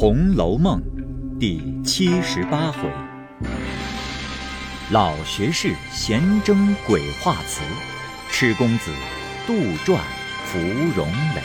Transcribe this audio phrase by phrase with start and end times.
[0.00, 0.82] 红楼梦》
[1.38, 2.90] 第七十八回：
[4.90, 7.60] 老学士闲争鬼画词，
[8.30, 8.90] 痴公子
[9.46, 9.52] 杜
[9.84, 10.00] 撰
[10.46, 10.58] 芙
[10.96, 11.42] 蓉蕾。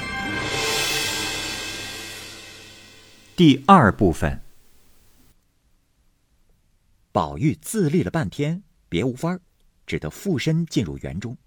[3.35, 4.41] 第二部分。
[7.11, 9.41] 宝玉自立了半天，别无法儿，
[9.85, 11.37] 只得附身进入园中。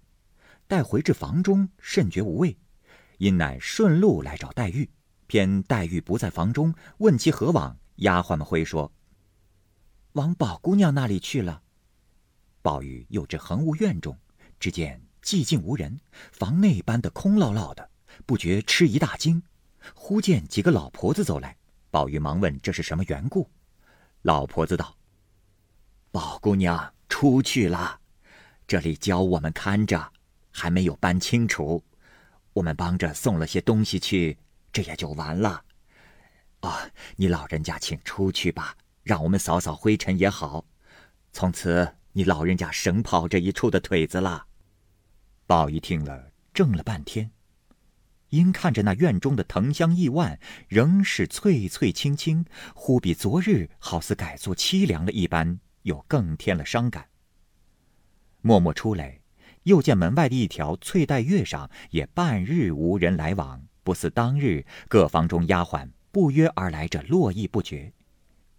[0.67, 2.55] 待回至房中，甚觉无味，
[3.17, 4.87] 因乃顺路来找黛玉。
[5.29, 8.91] 偏黛玉不在房中，问其何往，丫鬟们回说
[10.13, 11.61] ：“往宝姑娘那里去了。”
[12.63, 14.17] 宝玉又至恒芜院中，
[14.59, 15.99] 只见寂静无人，
[16.31, 17.87] 房内搬得空落落的，
[18.25, 19.39] 不觉吃一大惊。
[19.93, 21.55] 忽见几个老婆子走来，
[21.91, 23.47] 宝玉忙问这是什么缘故。
[24.23, 24.97] 老婆子道
[26.11, 27.99] ：“宝姑娘出去了，
[28.65, 30.11] 这里教我们看着，
[30.49, 31.83] 还没有搬清楚，
[32.53, 34.35] 我们帮着送了些东西去。”
[34.71, 35.63] 这也就完了，
[36.59, 36.89] 啊！
[37.15, 40.65] 你老人家请出去吧，让我们扫扫灰尘也好。
[41.31, 44.45] 从此你老人家省跑这一处的腿子了。
[45.45, 47.31] 宝玉听了，怔了半天，
[48.29, 57.09] 因看着那院中的藤香意万，仍是翠翠青青，忽比昨日好似改作凄凉了一般，又更添了伤感。
[58.41, 59.21] 默默出来，
[59.63, 63.68] 又见门外的一条翠带月上，也半日无人来往。
[63.89, 67.91] 不似当日各房中丫鬟不约而来者络绎不绝，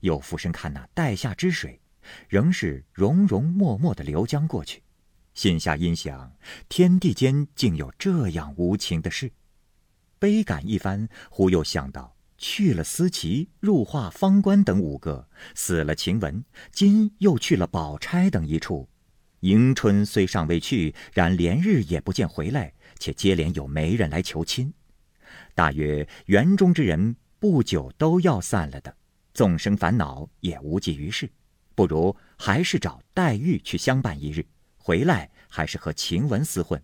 [0.01, 1.81] 又俯身看那带下之水，
[2.29, 4.83] 仍是融融脉脉的流将过去，
[5.33, 6.33] 心下阴想：
[6.69, 9.31] 天地间竟有这样无情的事。
[10.19, 16.43] 悲感一番，忽又想到去了思琪、入画方官等五个，死了晴雯，
[16.73, 18.89] 今又去了宝钗等一处。
[19.43, 24.75] 迎春虽尚未去，然连日也不见回来，且接连有媒人来求亲。
[25.55, 28.95] 大约园中之人不久都要散了的，
[29.35, 31.31] 纵生烦恼也无济于事，
[31.75, 34.45] 不如还是找黛玉去相伴一日，
[34.79, 36.83] 回来还是和晴雯厮混。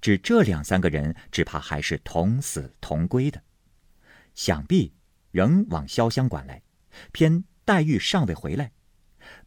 [0.00, 3.42] 只这两三个人，只怕还是同死同归的。
[4.34, 4.92] 想必
[5.30, 6.62] 仍往潇湘馆来，
[7.10, 8.70] 偏黛玉尚未回来，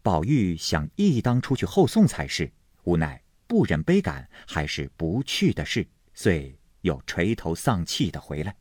[0.01, 2.51] 宝玉想亦当出去后送才是，
[2.83, 6.57] 无奈不忍悲感，还是不去的事，遂。
[6.85, 8.55] 又垂头丧气的回来。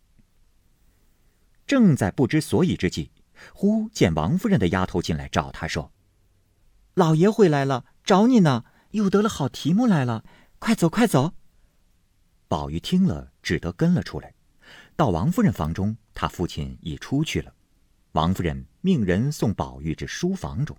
[1.66, 3.10] 正在不知所以之际，
[3.54, 5.92] 忽见王夫人的丫头进来找他说
[6.94, 10.24] ：“老爷回来了，找你呢，又得了好题目来了，
[10.58, 11.34] 快走快走。”
[12.48, 14.34] 宝玉听了，只得跟了出来。
[14.96, 17.52] 到王夫人房中，他父亲已出去了。
[18.12, 20.74] 王夫人命人送宝玉至书房中。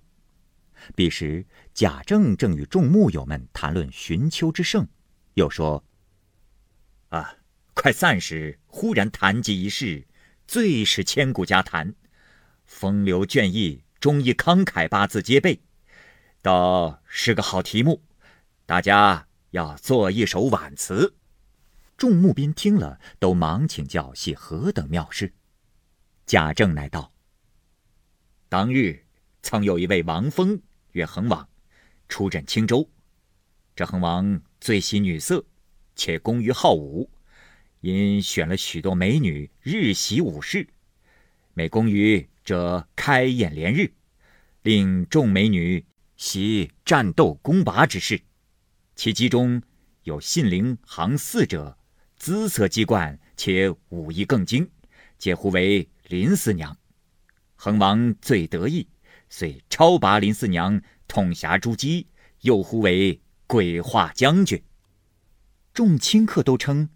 [0.96, 4.88] 彼时贾政正与众木友们谈论寻秋之盛，
[5.36, 5.84] 又说。
[7.16, 7.38] 啊！
[7.74, 10.08] 快散时，忽然谈及一事，
[10.48, 11.94] 最是千古佳谈。
[12.66, 15.62] 风流倦意，忠义慷慨八字皆备，
[16.42, 18.04] 倒是个好题目。
[18.66, 21.16] 大家要做一首挽词。
[21.98, 25.34] 众木宾听了，都忙请教系何等妙事。
[26.26, 27.14] 贾政乃道：
[28.50, 29.06] 当日
[29.42, 30.62] 曾有一位王峰，
[30.92, 31.48] 曰恒王，
[32.10, 32.90] 出镇青州。
[33.76, 35.46] 这恒王最喜女色。
[35.96, 37.10] 且工于好武，
[37.82, 40.68] 因选了许多美女，日习武事。
[41.54, 43.94] 每工于者开宴连日，
[44.62, 45.86] 令众美女
[46.18, 48.22] 习战斗攻拔之事。
[48.96, 49.62] 其其中
[50.04, 51.78] 有信陵行四者，
[52.18, 54.70] 姿色机冠，且武艺更精，
[55.18, 56.78] 皆呼为林四娘。
[57.56, 58.88] 恒王最得意，
[59.30, 62.08] 遂超拔林四娘，统辖诸姬，
[62.42, 64.62] 又呼为鬼画将军。
[65.76, 66.90] 众亲客都称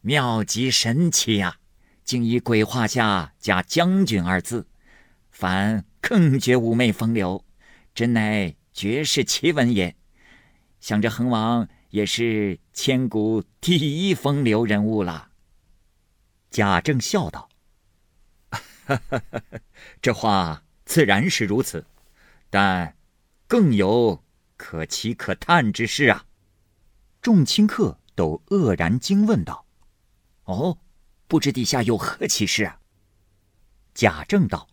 [0.00, 1.58] 妙极神奇呀，
[2.02, 4.66] 竟以鬼画下加将军二字，
[5.30, 7.44] 反更觉妩媚风流，
[7.94, 9.94] 真乃绝世奇闻也。
[10.80, 15.28] 想着恒王也是千古第一风流人物了。
[16.50, 17.50] 贾政笑道
[20.00, 21.84] ：“这话自然是如此，
[22.48, 22.96] 但
[23.46, 24.24] 更有
[24.56, 26.24] 可奇可叹之事啊。”
[27.24, 29.64] 众亲客都愕然惊问道
[30.44, 30.76] ：“哦，
[31.26, 32.78] 不知底下有何奇事啊？”
[33.94, 34.68] 贾政道：“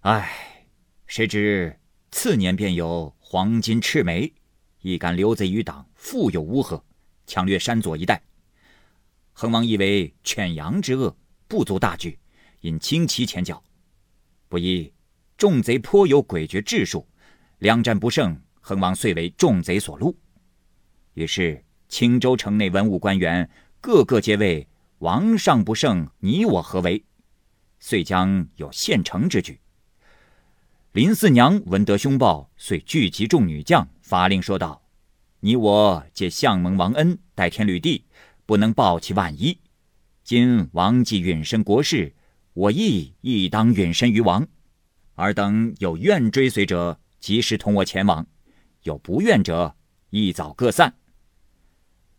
[0.00, 0.66] 唉，
[1.06, 1.78] 谁知
[2.10, 4.32] 次年便有黄金赤眉，
[4.80, 6.82] 一干刘贼余党，富有乌合，
[7.26, 8.22] 抢掠山左一带。
[9.34, 11.14] 恒王以为犬羊之恶
[11.46, 12.18] 不足大惧，
[12.62, 13.62] 因轻骑前脚，
[14.48, 14.90] 不意
[15.36, 17.06] 众贼颇有诡谲智术，
[17.58, 20.16] 两战不胜，恒王遂为众贼所戮。”
[21.18, 23.50] 于是青州城内文武官员
[23.80, 24.68] 个个皆谓
[24.98, 27.04] 王上不胜，你我何为？
[27.80, 29.58] 遂将有献城之举。
[30.92, 34.80] 林四娘闻得凶报，遂聚集众女将，发令说道
[35.40, 38.04] ：“你我皆相蒙王恩，代天履地，
[38.46, 39.58] 不能报其万一。
[40.22, 42.14] 今王既允身国事，
[42.52, 44.46] 我亦亦当允身于王。
[45.16, 48.24] 尔等有愿追随者，及时同我前往；
[48.84, 49.74] 有不愿者，
[50.10, 50.94] 一早各散。”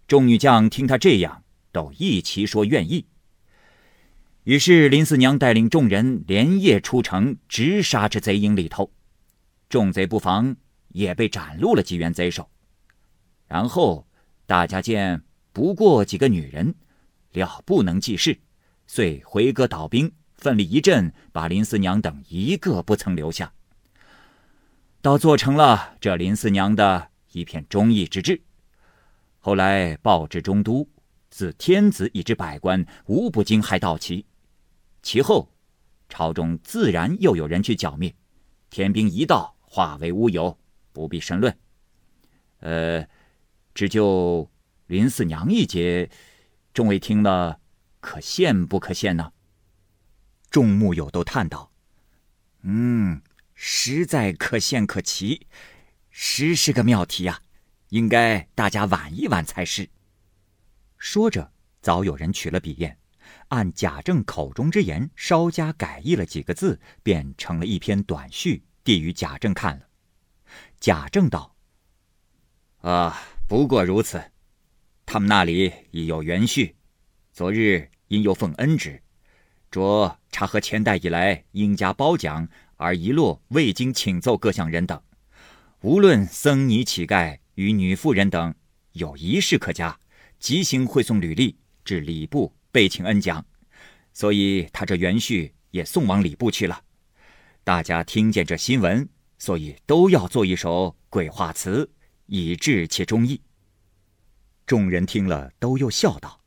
[0.09, 3.05] 众女将听他这样，都一齐说愿意。
[4.43, 8.91] 于是林四娘带领众人连夜出城，直杀至贼营里头。
[9.69, 10.55] 众贼不防，
[10.87, 12.49] 也被斩戮了几员贼首。
[13.45, 14.07] 然后
[14.47, 15.21] 大家见
[15.53, 16.73] 不过几个女人，
[17.33, 18.39] 料不能济事，
[18.87, 23.53] 遂回戈倒兵，奋力一阵，把林四娘等一个不曾留下。
[25.03, 28.41] 倒做成了这林四娘的一片忠义之志。
[29.39, 30.87] 后来报至中都，
[31.29, 34.25] 自天子以至百官，无不惊骇道奇。
[35.01, 35.49] 其后，
[36.09, 38.13] 朝中自然又有人去剿灭，
[38.69, 40.59] 天兵一到，化为乌有，
[40.91, 41.57] 不必深论。
[42.59, 43.07] 呃，
[43.73, 44.51] 只就
[44.87, 46.09] 林四娘一节，
[46.73, 47.61] 众位听了，
[48.01, 49.31] 可羡不可羡呢？
[50.49, 51.71] 众木友都叹道
[52.63, 53.21] ：“嗯，
[53.55, 55.47] 实在可羡可奇，
[56.09, 57.41] 实是个妙题呀。”
[57.89, 59.89] 应该大家玩一玩才是。
[60.97, 61.51] 说着，
[61.81, 62.97] 早有人取了笔砚，
[63.49, 69.87] 按贾政口中之言，稍加改译了几个字，便成了一篇短序，递与贾政看了。
[70.79, 71.55] 贾政道
[72.81, 74.21] ：“啊，不过如此。
[75.05, 76.75] 他们那里已有原序。
[77.31, 79.01] 昨日因又奉恩旨，
[79.71, 85.01] 着查核前代以来应家褒奖而遗落未经请奏各项人等，
[85.81, 88.55] 无论僧尼乞丐。”与女妇人等
[88.93, 89.99] 有一事可加，
[90.39, 93.45] 即行会送履历至礼部备请恩奖，
[94.13, 96.81] 所以他这原序也送往礼部去了。
[97.65, 99.05] 大家听见这新闻，
[99.37, 101.91] 所以都要做一首鬼话词，
[102.27, 103.41] 以致其忠义。
[104.65, 106.39] 众人听了，都又笑道：“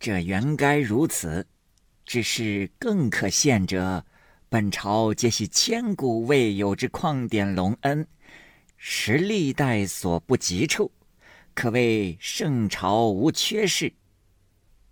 [0.00, 1.46] 这原该如此，
[2.04, 4.04] 只是更可羡者，
[4.48, 8.04] 本朝皆系千古未有之旷典隆恩。”
[8.86, 10.92] 实历代所不及处，
[11.54, 13.90] 可谓圣朝无缺事。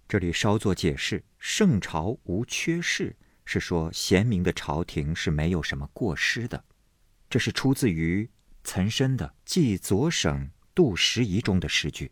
[0.08, 6.64] 这里稍作解释：“圣朝无缺事”是说贤明的朝廷是没有什么过失的。
[7.28, 8.30] 这是出自于
[8.64, 12.10] 岑参的《记左省杜十遗》中的诗句。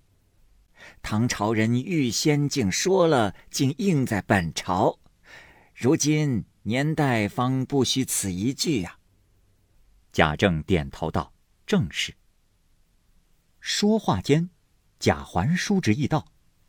[1.01, 4.99] 唐朝人预先竟说了，竟应在本朝。
[5.75, 8.99] 如今年代方不虚此一句呀。
[10.13, 11.33] 贾政点头道。
[11.71, 12.13] 正是。
[13.61, 14.51] 说话间，
[14.99, 16.27] 贾环书之意到，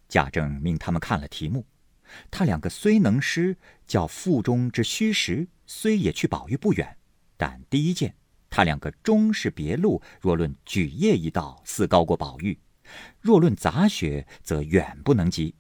[0.08, 1.66] 贾政命他们看了题目。
[2.30, 3.58] 他两个虽能诗，
[3.88, 6.98] 较腹中之虚实，虽也去宝玉不远，
[7.36, 8.14] 但第一件，
[8.48, 10.00] 他两个终是别路。
[10.20, 12.54] 若论举业一道，似高过宝玉；
[13.20, 15.56] 若论杂学，则远不能及。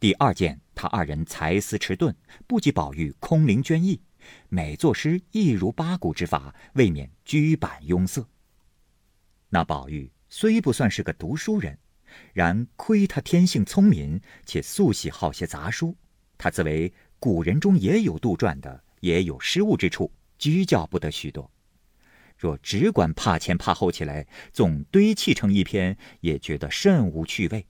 [0.00, 4.00] 第二件，他二人才思迟钝，不及宝玉空灵娟逸，
[4.48, 8.26] 每作诗亦如八股之法，未免居板庸塞。
[9.50, 11.78] 那宝玉虽不算是个读书人，
[12.32, 15.96] 然亏他天性聪明，且素喜好些杂书。
[16.36, 21.50] 他自为古人中也有杜撰的，也有失误之处，居教不得许多。
[22.36, 27.66] 若只管怕前怕后起来，总堆砌成一篇，也觉得甚无趣味。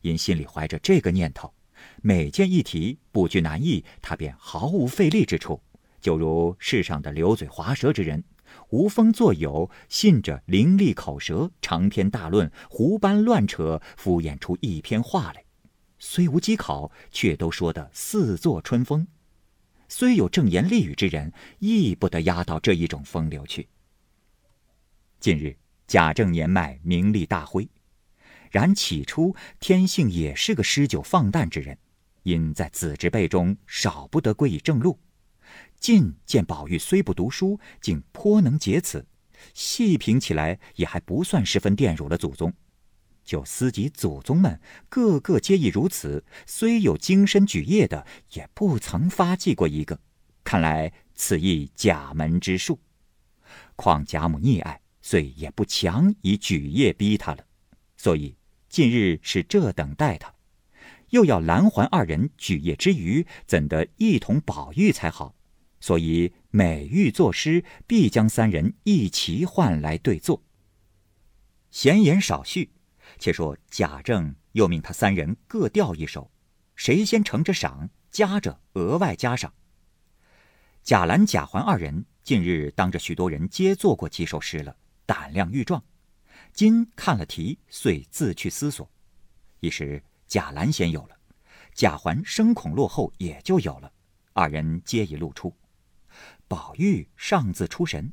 [0.00, 1.54] 因心里怀着这个念头，
[2.02, 5.62] 每见一题不拘难易，他便毫无费力之处，
[6.00, 8.24] 就如世上的流嘴滑舌之人。
[8.74, 15.44] 无风作友，信着伶俐口舌，长篇大论，胡搬乱扯，敷衍出一篇话来。
[16.00, 19.06] 虽无机考，却都说得似作春风。
[19.88, 23.68] 虽有正言厉语之人，亦不得压到这一种风流去。
[25.20, 27.68] 近日贾政年迈，名利大灰，
[28.50, 31.78] 然起初天性也是个诗酒放诞之人，
[32.24, 34.98] 因在子侄辈中少不得归以正路。
[35.78, 39.06] 近见宝玉虽不读书，竟颇能解此，
[39.52, 42.52] 细评起来也还不算十分玷辱了祖宗。
[43.24, 49.98] 就思及祖宗们个个皆亦如此，虽有精深举业的，也不曾发迹过一个。
[50.42, 52.78] 看来此亦贾门之术。
[53.76, 57.44] 况贾母溺爱，遂也不强以举业逼他了。
[57.96, 58.36] 所以
[58.68, 60.34] 近日是这等待他，
[61.10, 65.34] 又要蓝环二人举业之余，怎得一同宝玉才好？
[65.84, 70.42] 所以每欲作诗，必将三人一齐唤来对坐。
[71.70, 72.70] 闲言少叙，
[73.18, 76.30] 且说贾政又命他三人各调一首，
[76.74, 79.52] 谁先呈着赏，加着额外加赏。
[80.82, 84.74] 贾兰、贾环二人近日当着许多人皆做过几首诗了，
[85.04, 85.84] 胆量愈壮。
[86.54, 88.90] 今看了题，遂自去思索。
[89.60, 91.18] 一时贾兰先有了，
[91.74, 93.92] 贾环生恐落后，也就有了。
[94.32, 95.54] 二人皆已露出。
[96.48, 98.12] 宝玉尚自出神。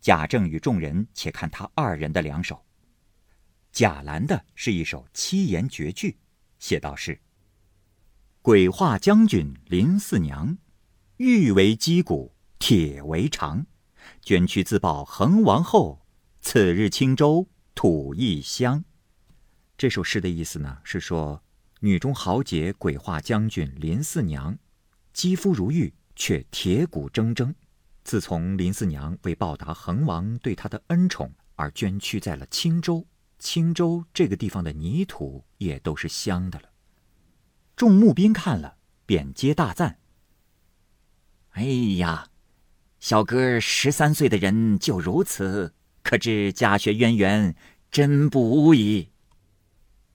[0.00, 2.64] 贾政与众人且看他二人的两首。
[3.70, 6.18] 贾兰的是一首七言绝句，
[6.58, 7.20] 写道是
[8.42, 10.56] ：“鬼画将军林四娘，
[11.18, 13.66] 玉为击鼓，铁为长。
[14.22, 16.06] 捐躯自报恒王后，
[16.40, 18.84] 此日青州土亦香。”
[19.76, 21.44] 这首诗的意思呢，是说
[21.80, 24.58] 女中豪杰鬼画将军林四娘，
[25.12, 27.54] 肌肤如玉，却铁骨铮铮。
[28.02, 33.06] 自从林四娘为报答恒王对她的恩宠而捐躯在了青州，
[33.38, 36.70] 青州这个地方的泥土也都是香的了。
[37.76, 38.76] 众募兵看了，
[39.06, 39.98] 便皆大赞
[41.52, 41.62] ：“哎
[41.98, 42.28] 呀，
[42.98, 47.54] 小哥十三岁的人就如此，可知家学渊源，
[47.90, 49.10] 真不无矣。”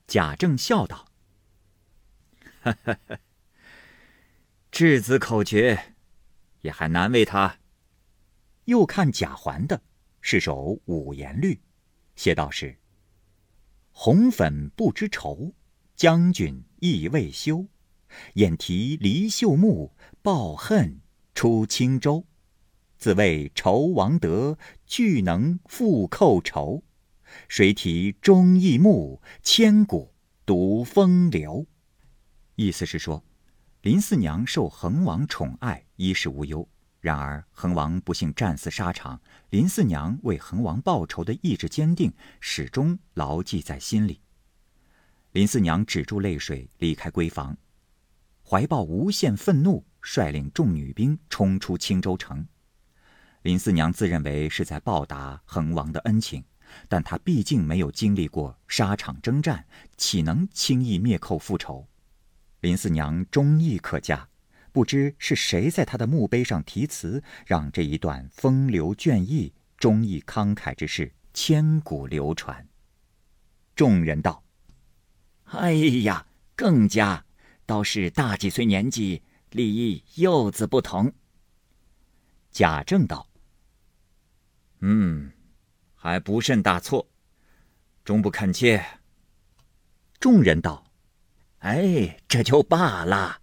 [0.06, 1.06] 贾政笑道
[4.78, 5.94] ：“稚子口诀，
[6.60, 7.60] 也还难为他。”
[8.66, 9.80] 又看贾环的，
[10.20, 11.58] 是首五言律，
[12.14, 12.76] 写道是
[13.90, 15.54] ：“红粉不知愁，
[15.94, 17.66] 将军意未休。
[18.34, 21.00] 眼提离秀木，抱恨
[21.34, 22.26] 出青州。
[22.98, 26.84] 自谓仇王德，俱能复寇仇。
[27.48, 30.12] 谁提忠义木，千古
[30.44, 31.66] 独风流。”
[32.56, 33.24] 意思是说，
[33.86, 36.68] 林四娘受恒王宠爱，衣食无忧。
[36.98, 44.20] 然而，恒王不幸战死沙场，林四娘为恒王报仇的意志坚定，始终牢记在心里。
[45.30, 47.56] 林四娘止住泪水，离开闺房，
[48.42, 52.44] 怀抱无限愤怒，率领众女兵冲出青州城。
[53.42, 56.42] 林四娘自认为是在报答恒王的恩情，
[56.88, 59.64] 但她毕竟没有经历过沙场征战，
[59.96, 61.86] 岂能轻易灭寇复仇？
[62.60, 64.28] 林四娘忠义可嘉。
[64.72, 72.68] 不知是谁在她的墓碑上题词，让这一段风流隽逸、忠义慷慨之事千古流传。
[73.74, 74.44] 众人道
[75.48, 77.24] ：“哎呀，更加，
[77.64, 81.10] 倒是大几岁年纪，立意幼子不同。”
[82.52, 83.26] 贾政道
[84.80, 85.32] ：“嗯，
[85.94, 87.08] 还不甚大错，
[88.04, 88.84] 终不肯切。”
[90.20, 90.85] 众人道
[91.66, 93.40] ：“哎，这就罢了。”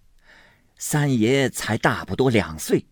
[0.80, 2.86] 三爷才大不多两岁，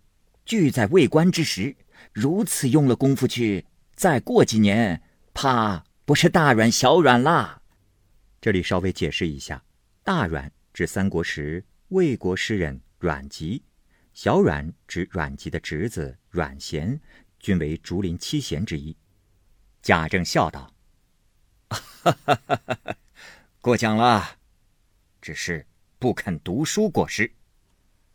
[0.46, 1.76] 聚在未官之时，
[2.12, 5.02] 如此用了功夫去，再过几年，
[5.34, 7.62] 怕不是大阮小阮啦。
[8.42, 9.64] 这里稍微解释一下，
[10.04, 13.64] 大阮指三国时魏国诗人阮籍，
[14.14, 17.00] 小阮指阮籍的侄子阮咸，
[17.40, 18.96] 均为竹林七贤之一。
[19.82, 20.74] 贾政笑道
[21.72, 22.96] ：“哈哈哈哈，
[23.62, 24.38] 过奖了，
[25.22, 25.68] 只是
[26.00, 27.34] 不肯读书过失。”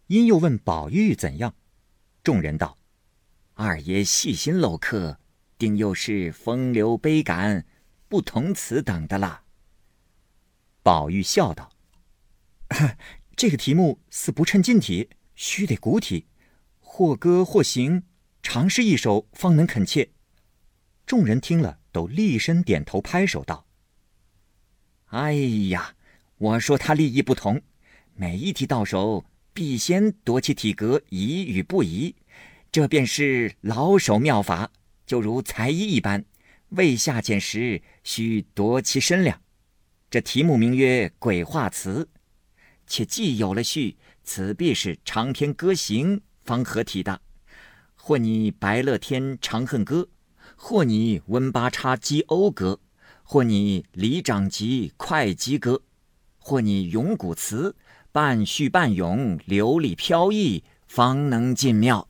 [0.08, 1.54] 因又问宝玉怎样，
[2.22, 2.78] 众人道
[3.54, 5.18] ：“二爷细心镂刻，
[5.58, 7.66] 定又是风流悲感，
[8.08, 9.42] 不同此等的啦。”
[10.84, 11.72] 宝玉笑道
[13.34, 16.26] ：“这个题目似不称近体，须得古体，
[16.78, 18.04] 或歌或行，
[18.40, 20.12] 长诗一首方能恳切。”
[21.04, 23.66] 众人听了，都厉声点头拍手道
[25.06, 25.32] ：“哎
[25.70, 25.95] 呀，
[26.38, 27.62] 我说他立意不同，
[28.14, 29.24] 每一题到手。”
[29.56, 32.14] 必先夺其体格宜与不宜，
[32.70, 34.70] 这便是老手妙法，
[35.06, 36.22] 就如裁衣一般。
[36.68, 39.40] 未下简时，须夺其身量。
[40.10, 42.06] 这题目名曰《鬼画词》，
[42.86, 47.22] 且既有了序，此必是长篇歌行方合体的。
[47.94, 50.06] 或你白乐天长恨歌，
[50.54, 52.78] 或你温八叉击讴歌，
[53.22, 55.80] 或你李长吉快击歌，
[56.46, 57.74] 或你咏古词。
[58.12, 62.08] 半叙半咏，流里飘逸，方能进庙。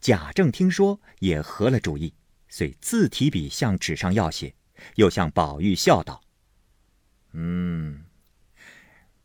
[0.00, 2.14] 贾政听说，也合了主意，
[2.48, 4.54] 遂自提笔向纸上要写，
[4.94, 6.22] 又向宝玉笑道
[7.34, 8.04] ：“嗯，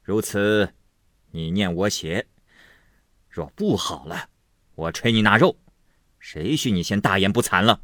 [0.02, 0.74] 如此，
[1.30, 2.28] 你念我写。
[3.30, 4.30] 若不好了，
[4.74, 5.56] 我捶你拿肉。
[6.20, 7.82] 谁许你先大言不惭了？”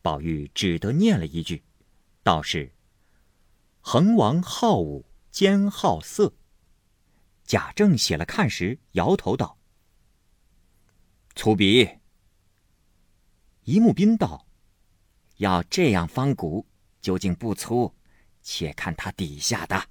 [0.00, 1.62] 宝玉只得念了一句，
[2.22, 2.72] 道是
[3.84, 6.32] ：“恒王好武。”兼好色。
[7.42, 9.58] 贾政写了看时，摇头道
[11.34, 11.98] ：“粗鄙。”
[13.66, 14.46] 一木斌道
[15.38, 16.64] ：“要这样方古，
[17.00, 17.92] 究竟不粗，
[18.42, 19.88] 且看他底下的。”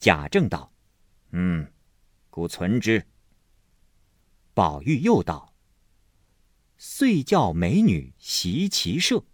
[0.00, 0.72] 贾政道
[1.30, 1.72] ：“嗯，
[2.28, 3.06] 故存之。”
[4.52, 5.54] 宝玉又道
[6.76, 9.24] ：“遂教美女习骑射。”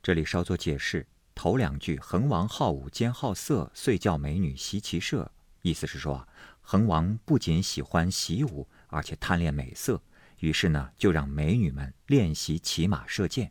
[0.00, 5.30] 这里稍作解释，头两句“恒王好武兼好色，遂教美女习骑射”，
[5.62, 6.28] 意思是说啊，
[6.60, 10.02] 恒王不仅喜欢习武，而且贪恋美色，
[10.38, 13.50] 于是呢，就让美女们练习骑马射箭。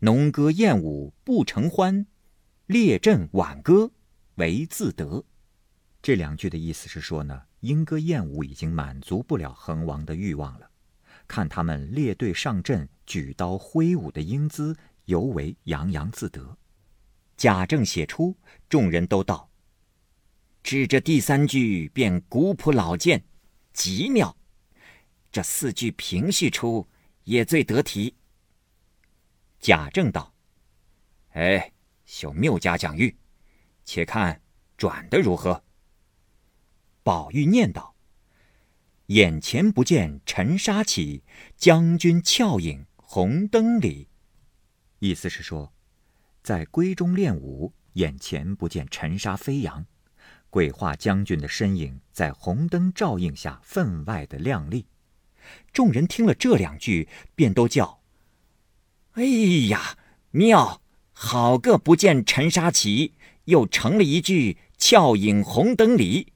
[0.00, 2.06] 农歌燕舞不成欢，
[2.66, 3.90] 列阵挽歌
[4.36, 5.24] 为自得。
[6.02, 10.70] 这两句的意思是说呢，莺歌燕舞已经满足不了恒王的欲望了。
[11.26, 14.76] 看他们列队上阵，举刀挥舞的英姿，
[15.06, 16.56] 尤为洋洋自得。
[17.36, 18.36] 贾政写出，
[18.68, 19.50] 众人都道
[20.64, 23.22] ：“至这第三句便古朴老健，
[23.72, 24.36] 极妙。
[25.30, 26.86] 这四句平叙出，
[27.24, 28.16] 也最得体。”
[29.60, 30.34] 贾政道
[31.32, 31.72] ：“哎，
[32.06, 33.14] 秀谬家讲谕，
[33.84, 34.40] 且看
[34.78, 35.62] 转的如何。”
[37.04, 37.94] 宝玉念道
[39.06, 41.22] ：“眼前不见尘沙起，
[41.56, 44.08] 将军俏影红灯里。”
[45.00, 45.72] 意思是说，
[46.46, 49.84] 在闺中练武，眼前不见尘沙飞扬，
[50.48, 54.86] 鬼画将军的身影在红灯照映下分外的亮丽。
[55.72, 58.00] 众人听了这两句，便都叫。
[59.14, 59.24] 哎
[59.70, 59.98] 呀，
[60.30, 60.80] 妙！
[61.12, 63.14] 好个不见尘沙起，
[63.46, 66.32] 又成了一句俏影红灯里，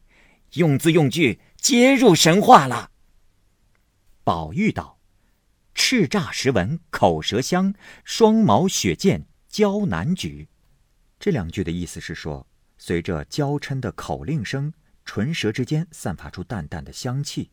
[0.54, 2.90] 用字用句皆入神话了。
[4.24, 4.98] 宝玉道
[5.72, 10.48] ：“叱咤时闻口舌香，双毛雪剑娇难举。”
[11.20, 12.46] 这两句的意思是说，
[12.78, 14.72] 随着娇嗔的口令声，
[15.04, 17.50] 唇舌之间散发出淡淡的香气，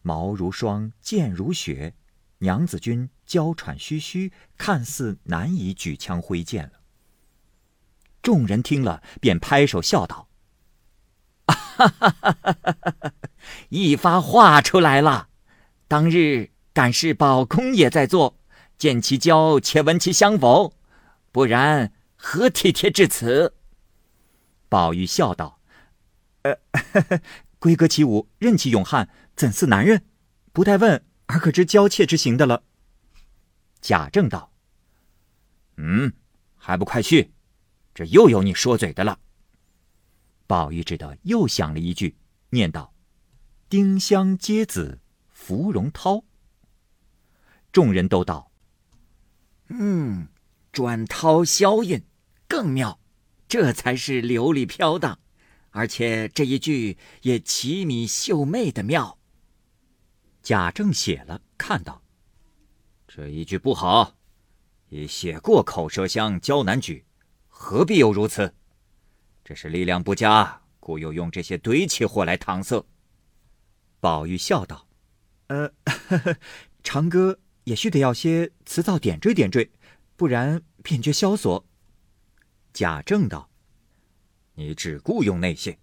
[0.00, 1.94] 毛如霜，剑如雪。
[2.38, 6.80] 娘子军娇喘吁吁，看似难以举枪挥剑了。
[8.22, 10.28] 众人听了，便拍手笑道
[11.46, 12.66] ：“哈哈哈哈
[13.00, 13.12] 哈！
[13.68, 15.28] 一发画出来了。
[15.86, 18.38] 当日敢是宝公也在做，
[18.78, 20.72] 见其娇，且闻其香否？
[21.32, 23.54] 不然何体贴至此？”
[24.68, 25.60] 宝玉笑道
[26.42, 27.20] ：“呃，呵呵
[27.58, 30.04] 闺阁起舞，任其勇悍，怎似男人？
[30.52, 32.64] 不待问。”而可知娇怯之行的了。
[33.80, 34.52] 贾政道
[35.78, 36.12] ：“嗯，
[36.56, 37.32] 还不快去！
[37.94, 39.20] 这又有你说嘴的了。”
[40.48, 42.16] 宝玉只得又想了一句，
[42.48, 42.92] 念道
[43.70, 46.24] ：“丁香接子芙蓉涛。”
[47.70, 48.50] 众人都道
[49.70, 50.26] ：“嗯，
[50.72, 52.04] 转涛消印
[52.48, 53.00] 更妙，
[53.48, 55.18] 这才是流里飘荡，
[55.70, 59.18] 而且这一句也奇米秀媚的妙。”
[60.42, 62.02] 贾政写了，看到
[63.06, 64.16] 这一句不好，
[64.88, 67.04] 已写过口舌香，娇难举，
[67.48, 68.54] 何必又如此？
[69.44, 72.86] 这是力量不佳，故又用这些堆砌货来搪塞。
[73.98, 74.88] 宝玉笑道
[75.48, 76.36] ：“呃，呵 呵
[76.82, 79.70] 长歌也须得要些词藻点缀点缀，
[80.20, 81.66] 不然便觉萧索。”
[82.74, 83.48] 贾政道
[84.52, 85.78] ：“你只顾用那些，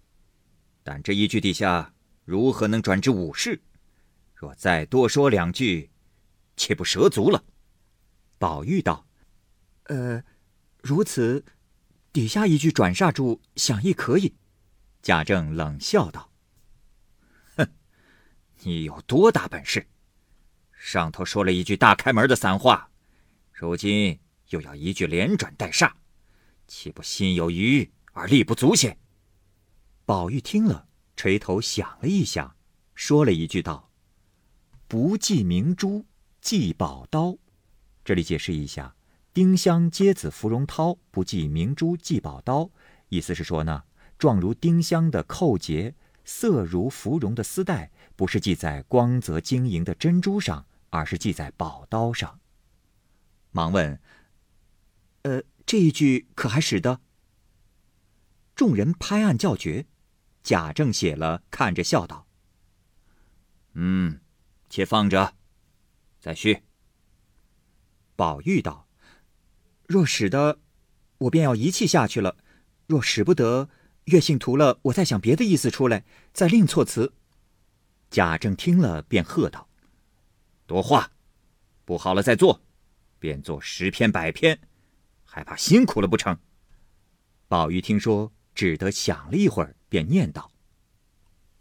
[0.84, 1.92] 但这一句底下
[2.24, 3.60] 如何能转至武士？”
[4.36, 5.90] 若再多说两句，
[6.56, 7.42] 岂不蛇足了？
[8.38, 9.08] 宝玉道
[9.90, 10.22] ：“呃，
[10.82, 11.44] 如此，
[12.12, 14.36] 底下一句转煞住，想亦可以。”
[15.02, 16.30] 贾政冷笑道
[17.58, 17.68] ：“哼，
[18.60, 19.88] 你有多大本事？
[20.74, 22.88] 上头说了一句大开门的散话，
[23.52, 24.20] 如今
[24.50, 25.92] 又要一句连转带煞，
[26.66, 28.98] 岂不心有余而力不足些？”
[30.04, 32.56] 宝玉听了，垂头想了一想，
[32.94, 33.90] 说了一句道。
[34.86, 36.06] 不计明珠，
[36.40, 37.36] 计宝刀。
[38.04, 38.96] 这里解释一下
[39.34, 42.70] ：“丁香接子芙蓉涛，不计明珠计宝刀。”
[43.10, 43.84] 意思是说呢，
[44.18, 52.40] 状如丁香的扣结，色如芙蓉的丝带，不是系在光泽晶莹的珍珠上，而是系在宝刀上。
[53.50, 54.00] 忙问
[55.28, 57.00] ：“呃，这一句可还使得？”
[58.56, 59.86] 众人拍案叫绝。
[60.42, 62.26] 贾政写了，看着笑道
[63.74, 64.20] ：“嗯。”
[64.70, 65.34] 且放着，
[66.20, 66.62] 再续。
[68.16, 68.86] 宝玉道
[69.88, 70.60] ：“若使得，
[71.16, 72.36] 我便要一气下去了；
[72.86, 73.70] 若使不得，
[74.04, 77.14] 月信图了，我再想别的意思出来，再另措辞。”
[78.10, 79.70] 贾政听了，便喝道
[80.66, 81.12] ：“多话，
[81.86, 82.62] 不好了再做，
[83.18, 84.60] 便做十篇百篇，
[85.30, 86.38] 还怕辛苦了不成？”
[87.46, 90.50] 宝玉听说，只得想了一会儿，便念道：“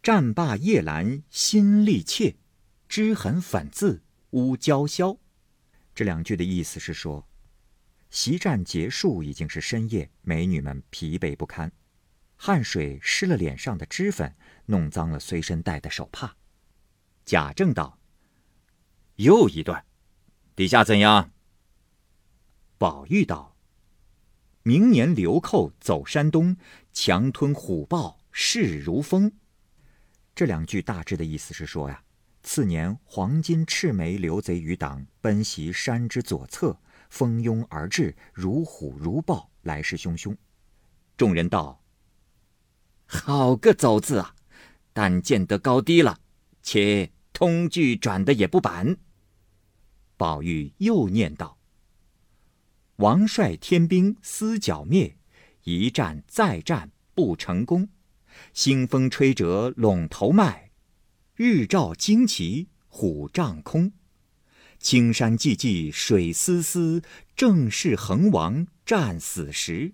[0.02, 2.36] 战罢夜阑心力怯。”
[2.90, 5.20] 脂痕粉渍污娇绡，
[5.94, 7.28] 这两句的意思是说，
[8.10, 11.70] 席战结束已经是深夜，美女们疲惫不堪。
[12.38, 14.34] 汗水湿了脸上的脂粉，
[14.68, 16.38] 弄脏了随身带的手帕。
[17.26, 18.00] 贾政道
[19.18, 19.86] ：“又一段，
[20.56, 21.32] 底下怎样？”
[22.80, 23.54] 宝玉道
[24.68, 26.58] ：“明年流寇走山东，
[26.92, 29.32] 强吞虎豹，势如风。”
[30.36, 32.04] 这两句大致的意思是说呀，
[32.44, 36.78] 次年黄金赤眉流贼余党奔袭山之左侧，
[37.10, 40.36] 蜂拥而至，如虎如豹，来势汹汹。
[41.16, 41.82] 众人道
[43.08, 44.36] ：“好个走字啊！
[44.92, 46.20] 但见得高低了，
[46.62, 48.98] 且通句转的也不板。”
[50.18, 51.57] 宝玉又念道
[52.98, 55.18] ：“王率天兵思剿灭，
[55.66, 57.90] 一战再战不成功。
[58.56, 60.72] 腥风吹折陇头麦，
[61.36, 63.92] 日照旌旗虎帐空。
[64.80, 67.04] 青山寂寂水丝丝，
[67.36, 69.94] 正是横王战死时。”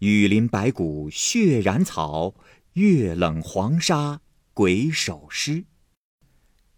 [0.00, 2.34] 雨淋白骨血染草，
[2.72, 4.22] 月冷黄沙
[4.54, 5.64] 鬼手尸。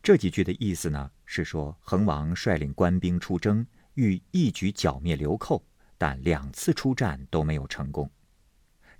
[0.03, 3.65] 这几句的意思呢，是说恒王率领官兵出征，
[3.99, 5.61] 欲一举剿灭流寇，
[5.99, 8.09] 但两次出战都没有成功。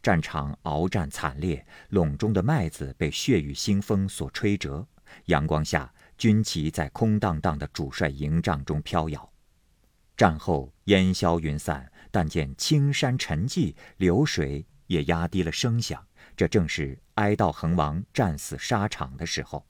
[0.03, 4.85] 战场鏖战惨烈，陇中的麦子被血雨腥风所吹折，
[5.27, 9.33] 阳光下，军旗在空荡荡的主帅营帐中飘摇。
[10.17, 11.91] 战后烟消云散。
[12.11, 16.03] 但见青山沉寂，流水也压低了声响。
[16.35, 19.63] 这正是哀悼恒王战死沙场的时候。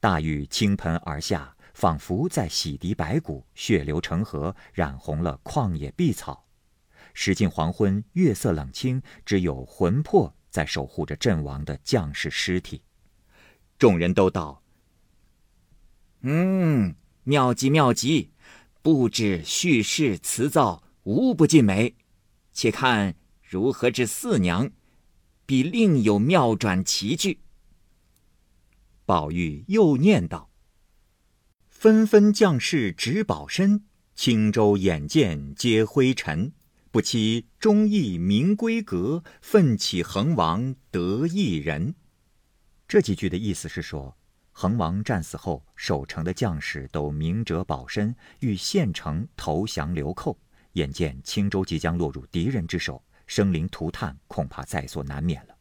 [0.00, 6.46] 大雨倾盆而下，仿佛在洗涤白骨，血流成河，染红了旷野碧草。
[7.14, 12.82] 时近黄昏，月色冷清，只有魂魄在守护着阵亡的将士尸体。
[13.78, 14.62] 众人都道
[16.22, 18.30] ：“嗯，妙极妙极，
[18.82, 21.94] 布置叙事词藻。”无不尽美，
[22.52, 24.70] 且看如何治四娘，
[25.46, 27.40] 必另有妙转奇句。
[29.06, 30.47] 宝玉又念道
[31.80, 33.84] ：“纷纷将士执宝身，
[34.16, 36.52] 轻舟眼见皆灰尘。
[36.90, 41.94] 不期忠义明规格，奋起横王得一人。”
[42.88, 44.18] 这几句的意思是说，
[44.50, 50.36] 横王战死后，守城的将士都明哲保身，欲献城投降流寇。
[50.72, 55.56] 眼见青州即将落入敌人之手，生灵涂炭恐怕在所难免了。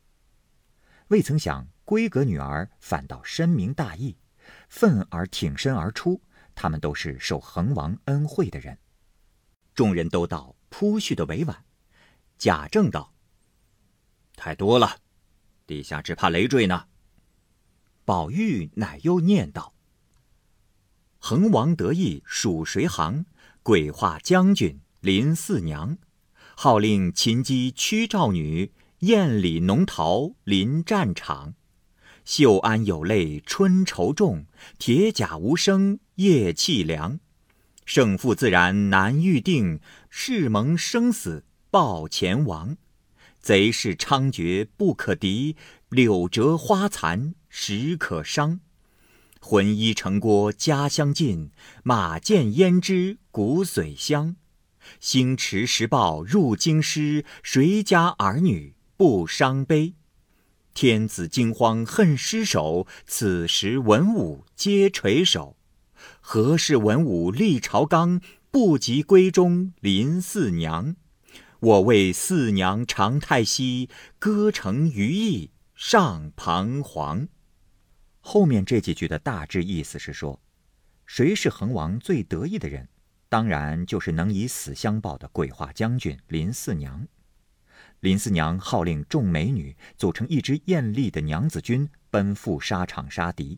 [1.10, 4.18] 未曾想闺阁女儿反倒深明大义，
[4.70, 6.22] 愤而挺身而出。
[6.56, 8.78] 他们都是受恒王恩惠的人。
[9.76, 11.66] 众人都道铺叙的委婉。
[12.38, 13.14] 贾政道
[14.36, 14.98] ：“太多了，
[15.68, 16.88] 陛下只怕累赘呢。”
[18.06, 19.74] 宝玉乃又念道
[21.20, 23.26] ：“恒王得意属谁行？
[23.62, 26.00] 鬼画将军。”林四娘，
[26.56, 31.54] 号令秦姬屈赵女，宴里农桃临战场。
[32.28, 37.22] 绣鞍有泪春愁重，铁甲无声夜凄凉。
[37.86, 42.76] 胜负自然难预定，誓盟生死报前王。
[43.40, 45.56] 贼势猖獗不可敌，
[45.88, 48.60] 柳折花残时可伤。
[49.40, 51.52] 浑衣城郭家乡近，
[51.84, 54.36] 马见胭脂骨髓香。
[55.00, 59.94] 星驰时报入京师，谁家儿女不伤悲？
[60.78, 65.58] 天子惊慌恨失守，此时文武皆垂首。
[66.22, 70.96] 何事文武立朝纲，不及闺中林四娘？
[71.62, 77.28] 我为四娘长叹息，歌成余意尚彷徨。
[78.20, 80.40] 后面这几句的大致意思是说，
[81.08, 82.88] 谁是恒王最得意的人？
[83.30, 87.08] 当然就是能以死相报的鬼话将军林四娘。
[88.02, 93.58] 林四娘号令众美女组成一支艳丽的娘子军，奔赴沙场杀敌。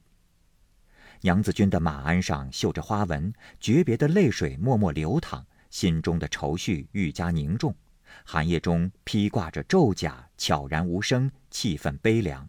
[1.22, 7.76] 娘子军的马鞍上绣着花纹，诀别的泪水默默流淌，心中的愁绪愈加凝重。
[8.24, 12.48] 寒夜中披挂着胄甲，悄然无声，气氛悲凉。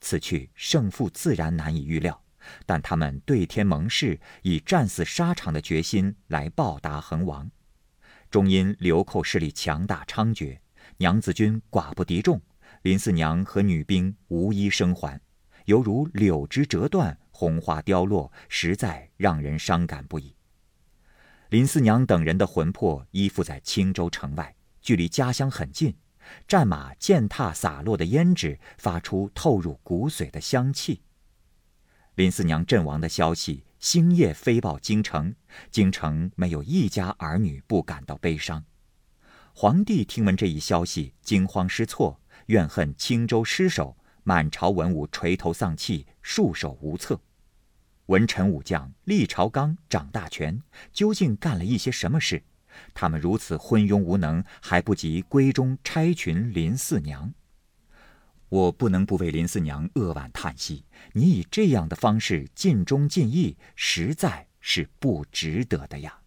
[0.00, 2.20] 此去胜负自然难以预料。
[2.64, 7.50] 但他们对天盟誓，以战死沙场的决心来报答恒王。
[8.30, 10.58] 终因流寇势力强大猖獗，
[11.00, 12.42] 娘子军寡不敌众，
[12.82, 15.20] 林四娘和女兵无一生还，
[15.66, 20.34] 犹如柳枝折断，红花凋落，实在让人伤感不已。
[21.50, 25.94] 林四娘等人的魂魄依附在青州城外，距离家乡很近，
[26.48, 31.00] 战马践踏洒落的胭脂，发出透入骨髓的香气。
[32.16, 35.32] 林四娘阵亡的消息星夜飞报京城，
[35.70, 38.64] 京城没有一家儿女不感到悲伤。
[39.60, 47.20] 皇帝听闻这一消息，惊慌失措，怨恨青州失守，满朝文武垂头丧气，束手无策。
[48.06, 52.40] 文臣武将历朝纲掌大权，究竟干了一些什么事？
[52.94, 57.34] 他们如此昏庸无能，还不及闺中差群林四娘。
[58.48, 60.84] 我不能不为林四娘扼腕叹息。
[61.14, 66.17] 你以这样的方式尽忠尽义，实在是不值得的呀。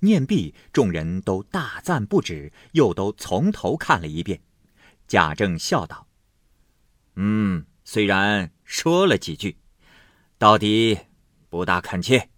[0.00, 4.40] 念毕，众人都大赞不止，又都从头看了一遍。
[5.06, 6.06] 贾政笑道
[7.16, 9.56] ：“嗯，虽然说了几句，
[10.38, 10.98] 到底
[11.48, 12.28] 不大恳切。”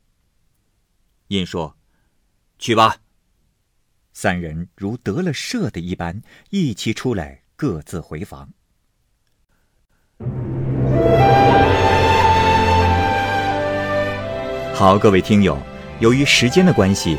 [1.28, 1.76] 因说
[2.58, 2.98] ：“去吧。”
[4.12, 8.50] 三人如得了赦的一般，一齐出来，各自回房。
[14.74, 15.56] 好，各位听友，
[16.00, 17.18] 由于时间的关系，